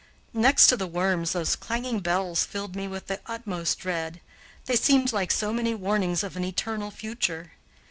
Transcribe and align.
Next 0.33 0.65
to 0.65 0.75
the 0.75 0.87
worms, 0.87 1.33
those 1.33 1.55
clanging 1.55 1.99
bells 1.99 2.43
filled 2.43 2.75
me 2.75 2.87
with 2.87 3.05
the 3.05 3.19
utmost 3.27 3.77
dread; 3.77 4.19
they 4.65 4.75
seemed 4.75 5.13
like 5.13 5.31
so 5.31 5.53
many 5.53 5.75
warnings 5.75 6.23
of 6.23 6.35
an 6.35 6.43
eternal 6.43 6.89
future. 6.89 7.51